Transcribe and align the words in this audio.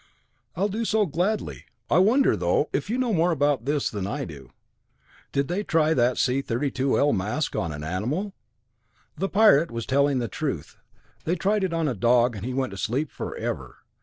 "I'll 0.55 0.67
do 0.67 0.83
so 0.83 1.05
gladly. 1.05 1.65
I 1.87 1.99
wonder, 1.99 2.35
though, 2.35 2.71
if 2.73 2.89
you 2.89 2.97
know 2.97 3.13
more 3.13 3.29
about 3.29 3.65
this 3.65 3.87
than 3.87 4.07
I 4.07 4.25
do. 4.25 4.49
Did 5.31 5.47
they 5.47 5.61
try 5.63 5.93
that 5.93 6.17
C 6.17 6.41
32L 6.41 7.15
mask 7.15 7.55
on 7.55 7.71
an 7.71 7.83
animal?" 7.83 8.33
"The 9.15 9.29
Pirate 9.29 9.69
was 9.69 9.85
telling 9.85 10.17
the 10.17 10.27
truth. 10.27 10.75
They 11.25 11.35
tried 11.35 11.63
it 11.63 11.71
on 11.71 11.87
a 11.87 11.93
dog 11.93 12.35
and 12.35 12.43
he 12.43 12.51
went 12.55 12.71
to 12.71 12.77
sleep 12.77 13.11
forever. 13.11 13.75